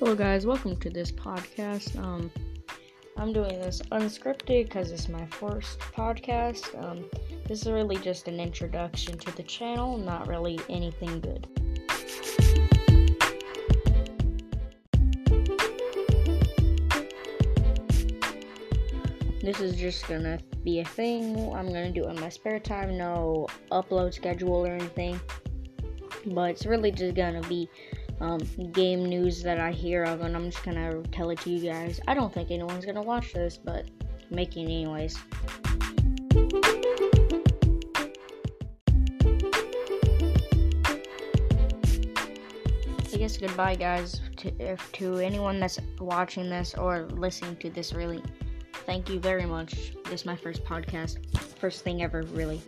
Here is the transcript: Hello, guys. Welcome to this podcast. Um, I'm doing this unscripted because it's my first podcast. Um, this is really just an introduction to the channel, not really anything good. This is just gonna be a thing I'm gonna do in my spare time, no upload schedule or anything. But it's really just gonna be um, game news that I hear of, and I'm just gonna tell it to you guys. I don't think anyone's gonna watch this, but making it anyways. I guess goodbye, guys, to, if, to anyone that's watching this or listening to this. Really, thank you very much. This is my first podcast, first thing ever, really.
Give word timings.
Hello, 0.00 0.14
guys. 0.14 0.46
Welcome 0.46 0.76
to 0.76 0.88
this 0.88 1.12
podcast. 1.12 1.94
Um, 2.02 2.30
I'm 3.18 3.34
doing 3.34 3.60
this 3.60 3.82
unscripted 3.92 4.64
because 4.64 4.92
it's 4.92 5.10
my 5.10 5.26
first 5.26 5.78
podcast. 5.78 6.74
Um, 6.82 7.04
this 7.46 7.60
is 7.60 7.70
really 7.70 7.98
just 7.98 8.26
an 8.26 8.40
introduction 8.40 9.18
to 9.18 9.36
the 9.36 9.42
channel, 9.42 9.98
not 9.98 10.26
really 10.26 10.58
anything 10.70 11.20
good. 11.20 11.46
This 19.42 19.60
is 19.60 19.76
just 19.76 20.08
gonna 20.08 20.38
be 20.64 20.80
a 20.80 20.84
thing 20.86 21.36
I'm 21.54 21.66
gonna 21.66 21.92
do 21.92 22.08
in 22.08 22.18
my 22.18 22.30
spare 22.30 22.58
time, 22.58 22.96
no 22.96 23.48
upload 23.70 24.14
schedule 24.14 24.66
or 24.66 24.72
anything. 24.72 25.20
But 26.24 26.52
it's 26.52 26.64
really 26.64 26.90
just 26.90 27.14
gonna 27.14 27.42
be 27.42 27.68
um, 28.20 28.40
game 28.72 29.04
news 29.06 29.42
that 29.42 29.58
I 29.58 29.72
hear 29.72 30.04
of, 30.04 30.20
and 30.20 30.36
I'm 30.36 30.50
just 30.50 30.62
gonna 30.62 31.02
tell 31.04 31.30
it 31.30 31.40
to 31.40 31.50
you 31.50 31.70
guys. 31.70 32.00
I 32.06 32.14
don't 32.14 32.32
think 32.32 32.50
anyone's 32.50 32.84
gonna 32.84 33.02
watch 33.02 33.32
this, 33.32 33.56
but 33.56 33.86
making 34.30 34.70
it 34.70 34.74
anyways. 34.74 35.18
I 43.12 43.16
guess 43.16 43.36
goodbye, 43.36 43.74
guys, 43.74 44.20
to, 44.38 44.52
if, 44.58 44.92
to 44.92 45.16
anyone 45.18 45.60
that's 45.60 45.78
watching 45.98 46.48
this 46.48 46.74
or 46.74 47.06
listening 47.10 47.56
to 47.56 47.70
this. 47.70 47.92
Really, 47.92 48.22
thank 48.86 49.08
you 49.08 49.18
very 49.18 49.46
much. 49.46 49.94
This 50.04 50.20
is 50.20 50.26
my 50.26 50.36
first 50.36 50.64
podcast, 50.64 51.18
first 51.58 51.84
thing 51.84 52.02
ever, 52.02 52.22
really. 52.32 52.62